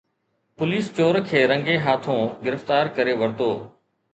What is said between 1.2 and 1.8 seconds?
کي رنگي